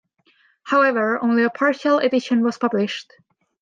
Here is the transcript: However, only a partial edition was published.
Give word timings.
However, 0.63 1.23
only 1.23 1.43
a 1.43 1.51
partial 1.51 1.99
edition 1.99 2.43
was 2.43 2.57
published. 2.57 3.13